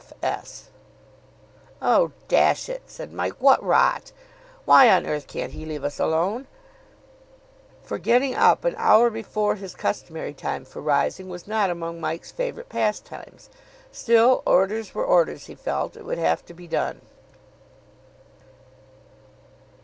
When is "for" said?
7.83-7.99, 10.65-10.81